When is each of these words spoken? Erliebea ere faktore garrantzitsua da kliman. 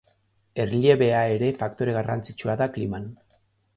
Erliebea 0.61 1.19
ere 1.33 1.51
faktore 1.61 1.93
garrantzitsua 1.99 2.57
da 2.63 2.69
kliman. 2.79 3.07